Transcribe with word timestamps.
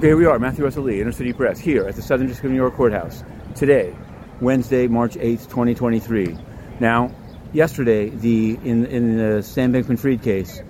Okay, 0.00 0.08
here 0.08 0.16
we 0.16 0.24
are, 0.24 0.38
Matthew 0.38 0.64
Russell 0.64 0.84
Lee, 0.84 1.02
Inner 1.02 1.12
City 1.12 1.34
Press, 1.34 1.58
here 1.58 1.86
at 1.86 1.94
the 1.94 2.00
Southern 2.00 2.26
District 2.26 2.46
of 2.46 2.52
New 2.52 2.56
York 2.56 2.74
Courthouse. 2.74 3.22
Today, 3.54 3.94
Wednesday, 4.40 4.86
March 4.86 5.12
8th, 5.12 5.50
2023. 5.50 6.38
Now, 6.80 7.14
yesterday, 7.52 8.08
the 8.08 8.58
in, 8.64 8.86
in 8.86 9.18
the 9.18 9.42
Sam 9.42 9.74
Bankman-Fried 9.74 10.22
case, 10.22 10.62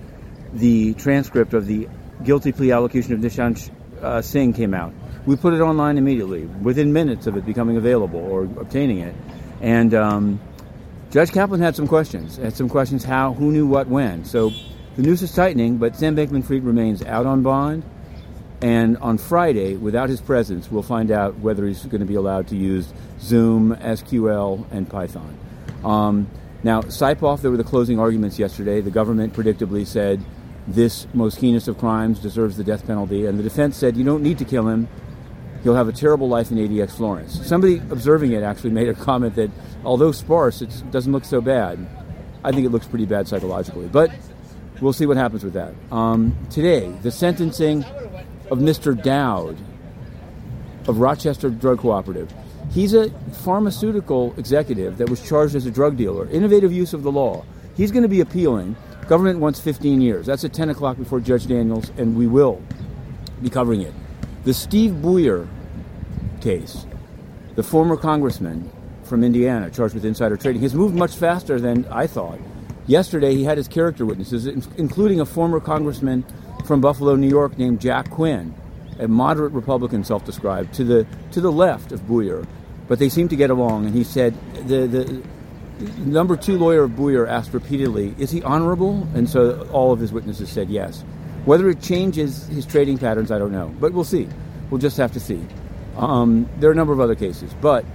the 0.51 0.95
transcript 0.95 1.53
of 1.53 1.65
the 1.65 1.87
guilty 2.25 2.51
plea 2.51 2.73
allocution 2.73 3.13
of 3.13 3.21
Nishad 3.21 3.71
uh, 4.01 4.21
Singh 4.21 4.51
came 4.51 4.73
out. 4.73 4.93
We 5.25 5.37
put 5.37 5.53
it 5.53 5.61
online 5.61 5.97
immediately, 5.97 6.43
within 6.43 6.91
minutes 6.91 7.25
of 7.25 7.37
it 7.37 7.45
becoming 7.45 7.77
available 7.77 8.19
or 8.19 8.43
obtaining 8.43 8.97
it. 8.97 9.15
And 9.61 9.93
um, 9.93 10.41
Judge 11.09 11.31
Kaplan 11.31 11.61
had 11.61 11.77
some 11.77 11.87
questions. 11.87 12.35
Had 12.35 12.57
some 12.57 12.67
questions 12.67 13.05
how, 13.05 13.31
who 13.31 13.53
knew 13.53 13.65
what, 13.65 13.87
when. 13.87 14.25
So 14.25 14.51
the 14.97 15.03
news 15.03 15.21
is 15.21 15.33
tightening, 15.33 15.77
but 15.77 15.95
Sam 15.95 16.17
Bankman-Fried 16.17 16.65
remains 16.65 17.01
out 17.01 17.25
on 17.25 17.43
bond. 17.43 17.85
And 18.61 18.97
on 18.97 19.17
Friday, 19.17 19.75
without 19.75 20.09
his 20.09 20.21
presence, 20.21 20.71
we'll 20.71 20.83
find 20.83 21.09
out 21.09 21.39
whether 21.39 21.65
he's 21.65 21.83
going 21.85 22.01
to 22.01 22.05
be 22.05 22.15
allowed 22.15 22.47
to 22.49 22.55
use 22.55 22.93
Zoom, 23.19 23.75
SQL, 23.75 24.65
and 24.71 24.87
Python. 24.87 25.37
Um, 25.83 26.27
now, 26.63 26.83
Saipov, 26.83 27.41
there 27.41 27.49
were 27.49 27.57
the 27.57 27.63
closing 27.63 27.99
arguments 27.99 28.37
yesterday. 28.37 28.81
The 28.81 28.91
government 28.91 29.33
predictably 29.33 29.85
said 29.87 30.23
this 30.67 31.07
most 31.13 31.39
heinous 31.39 31.67
of 31.67 31.79
crimes 31.79 32.19
deserves 32.19 32.55
the 32.55 32.63
death 32.63 32.85
penalty, 32.85 33.25
and 33.25 33.39
the 33.39 33.43
defense 33.43 33.77
said 33.77 33.97
you 33.97 34.03
don't 34.03 34.21
need 34.21 34.37
to 34.37 34.45
kill 34.45 34.67
him. 34.67 34.87
He'll 35.63 35.75
have 35.75 35.87
a 35.87 35.91
terrible 35.91 36.27
life 36.27 36.51
in 36.51 36.57
ADX 36.57 36.91
Florence. 36.91 37.45
Somebody 37.47 37.77
observing 37.89 38.31
it 38.31 38.43
actually 38.43 38.71
made 38.71 38.89
a 38.89 38.93
comment 38.93 39.35
that 39.35 39.49
although 39.83 40.11
sparse, 40.11 40.61
it 40.61 40.83
doesn't 40.91 41.11
look 41.11 41.25
so 41.25 41.41
bad. 41.41 41.87
I 42.43 42.51
think 42.51 42.65
it 42.65 42.69
looks 42.69 42.87
pretty 42.87 43.05
bad 43.05 43.27
psychologically, 43.27 43.87
but 43.87 44.11
we'll 44.81 44.93
see 44.93 45.05
what 45.05 45.17
happens 45.17 45.43
with 45.43 45.53
that. 45.53 45.73
Um, 45.91 46.35
today, 46.49 46.89
the 47.01 47.11
sentencing 47.11 47.85
of 48.51 48.59
Mr. 48.59 49.01
Doud 49.01 49.57
of 50.87 50.99
Rochester 50.99 51.49
Drug 51.49 51.79
Cooperative. 51.79 52.31
He's 52.71 52.93
a 52.93 53.09
pharmaceutical 53.43 54.35
executive 54.37 54.97
that 54.97 55.09
was 55.09 55.21
charged 55.21 55.55
as 55.55 55.65
a 55.65 55.71
drug 55.71 55.97
dealer. 55.97 56.29
Innovative 56.29 56.71
use 56.71 56.93
of 56.93 57.01
the 57.01 57.11
law. 57.11 57.45
He's 57.75 57.91
going 57.91 58.03
to 58.03 58.09
be 58.09 58.19
appealing. 58.19 58.75
Government 59.07 59.39
wants 59.39 59.59
15 59.59 60.01
years. 60.01 60.25
That's 60.25 60.43
at 60.43 60.53
10 60.53 60.69
o'clock 60.69 60.97
before 60.97 61.21
Judge 61.21 61.47
Daniels, 61.47 61.91
and 61.97 62.15
we 62.15 62.27
will 62.27 62.61
be 63.41 63.49
covering 63.49 63.81
it. 63.81 63.93
The 64.43 64.53
Steve 64.53 65.01
Buyer 65.01 65.47
case, 66.41 66.85
the 67.55 67.63
former 67.63 67.95
congressman 67.95 68.69
from 69.03 69.23
Indiana 69.23 69.69
charged 69.69 69.93
with 69.93 70.03
insider 70.05 70.35
trading, 70.35 70.61
has 70.61 70.73
moved 70.75 70.95
much 70.95 71.15
faster 71.15 71.59
than 71.59 71.85
I 71.85 72.05
thought. 72.05 72.39
Yesterday, 72.91 73.35
he 73.35 73.45
had 73.45 73.57
his 73.57 73.69
character 73.69 74.05
witnesses, 74.05 74.45
including 74.75 75.21
a 75.21 75.25
former 75.25 75.61
congressman 75.61 76.25
from 76.65 76.81
Buffalo, 76.81 77.15
New 77.15 77.29
York, 77.29 77.57
named 77.57 77.79
Jack 77.79 78.09
Quinn, 78.09 78.53
a 78.99 79.07
moderate 79.07 79.53
Republican, 79.53 80.03
self-described, 80.03 80.73
to 80.73 80.83
the 80.83 81.07
to 81.31 81.39
the 81.39 81.53
left 81.53 81.93
of 81.93 82.05
Buyer, 82.05 82.45
but 82.89 82.99
they 82.99 83.07
seem 83.07 83.29
to 83.29 83.37
get 83.37 83.49
along. 83.49 83.85
And 83.85 83.95
he 83.95 84.03
said 84.03 84.35
the 84.67 84.87
the 84.87 85.23
number 86.05 86.35
two 86.35 86.57
lawyer 86.57 86.83
of 86.83 86.97
Buyer 86.97 87.25
asked 87.25 87.53
repeatedly, 87.53 88.13
"Is 88.17 88.29
he 88.29 88.43
honorable?" 88.43 89.07
And 89.15 89.29
so 89.29 89.65
all 89.71 89.93
of 89.93 90.01
his 90.01 90.11
witnesses 90.11 90.49
said 90.49 90.69
yes. 90.69 91.05
Whether 91.45 91.69
it 91.69 91.79
changes 91.79 92.45
his 92.47 92.65
trading 92.65 92.97
patterns, 92.97 93.31
I 93.31 93.39
don't 93.39 93.53
know, 93.53 93.73
but 93.79 93.93
we'll 93.93 94.03
see. 94.03 94.27
We'll 94.69 94.81
just 94.81 94.97
have 94.97 95.13
to 95.13 95.19
see. 95.21 95.39
Um, 95.95 96.45
there 96.59 96.69
are 96.69 96.73
a 96.73 96.75
number 96.75 96.91
of 96.91 96.99
other 96.99 97.15
cases, 97.15 97.55
but 97.61 97.85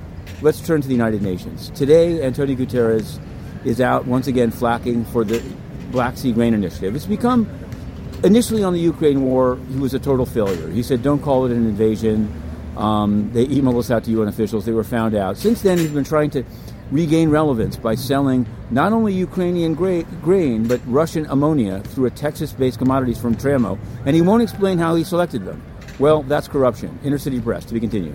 let's 0.40 0.66
turn 0.66 0.80
to 0.80 0.88
the 0.88 0.94
United 0.94 1.20
Nations. 1.20 1.70
Today, 1.74 2.22
Antonio 2.22 2.56
Guterres 2.56 3.20
is 3.66 3.80
out 3.80 4.06
once 4.06 4.28
again 4.28 4.52
flacking 4.52 5.04
for 5.08 5.24
the 5.24 5.42
Black 5.90 6.16
Sea 6.16 6.32
Grain 6.32 6.54
Initiative. 6.54 6.94
It's 6.94 7.06
become 7.06 7.48
initially 8.22 8.62
on 8.62 8.72
the 8.72 8.80
Ukraine 8.80 9.22
war, 9.22 9.58
he 9.70 9.78
was 9.78 9.92
a 9.92 9.98
total 9.98 10.24
failure. 10.24 10.68
He 10.70 10.82
said, 10.82 11.02
"Don't 11.02 11.20
call 11.20 11.44
it 11.46 11.52
an 11.52 11.66
invasion." 11.66 12.32
Um, 12.76 13.30
they 13.32 13.46
emailed 13.46 13.78
us 13.78 13.90
out 13.90 14.04
to 14.04 14.10
UN 14.10 14.28
officials. 14.28 14.66
They 14.66 14.72
were 14.72 14.84
found 14.84 15.14
out. 15.14 15.38
Since 15.38 15.62
then, 15.62 15.78
he's 15.78 15.90
been 15.90 16.04
trying 16.04 16.30
to 16.30 16.44
regain 16.92 17.30
relevance 17.30 17.76
by 17.76 17.94
selling 17.94 18.46
not 18.70 18.92
only 18.92 19.12
Ukrainian 19.12 19.74
gra- 19.74 20.04
grain 20.22 20.68
but 20.68 20.80
Russian 20.86 21.26
ammonia 21.26 21.80
through 21.80 22.06
a 22.06 22.10
Texas-based 22.10 22.78
commodities 22.78 23.18
firm 23.18 23.34
Tramo, 23.34 23.78
and 24.04 24.14
he 24.14 24.22
won't 24.22 24.42
explain 24.42 24.78
how 24.78 24.94
he 24.94 25.02
selected 25.02 25.44
them. 25.44 25.60
Well, 25.98 26.22
that's 26.22 26.46
corruption. 26.46 26.96
Inner 27.02 27.18
City 27.18 27.40
Press 27.40 27.64
to 27.64 27.74
be 27.74 27.80
continued. 27.80 28.14